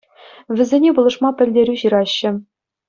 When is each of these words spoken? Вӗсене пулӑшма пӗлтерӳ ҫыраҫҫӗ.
Вӗсене 0.59 0.89
пулӑшма 1.01 1.29
пӗлтерӳ 1.41 1.75
ҫыраҫҫӗ. 1.85 2.31